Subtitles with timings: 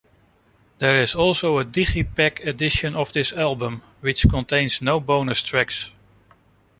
[0.79, 5.91] There is also a digipak edition of this album which contains no bonus tracks.